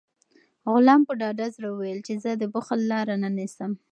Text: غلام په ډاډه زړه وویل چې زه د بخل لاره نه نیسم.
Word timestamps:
غلام 0.71 1.01
په 1.07 1.13
ډاډه 1.21 1.45
زړه 1.55 1.67
وویل 1.71 1.99
چې 2.07 2.13
زه 2.23 2.31
د 2.37 2.43
بخل 2.53 2.79
لاره 2.91 3.15
نه 3.23 3.29
نیسم. 3.37 3.71